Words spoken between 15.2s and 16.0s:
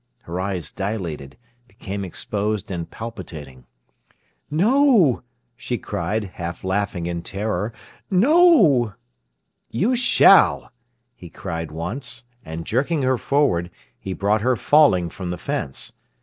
the fence.